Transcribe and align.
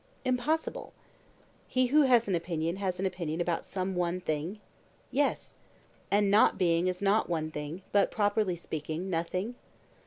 Impossible. 0.25 0.93
He 1.67 1.85
who 1.93 2.01
has 2.05 2.27
an 2.27 2.33
opinion 2.33 2.77
has 2.77 2.99
an 2.99 3.05
opinion 3.05 3.39
about 3.39 3.63
some 3.63 3.93
one 3.93 4.19
thing? 4.19 4.59
Yes. 5.11 5.57
And 6.09 6.31
not 6.31 6.57
being 6.57 6.87
is 6.87 7.03
not 7.03 7.29
one 7.29 7.51
thing 7.51 7.83
but, 7.91 8.09
properly 8.09 8.55
speaking, 8.55 9.11
nothing? 9.11 9.53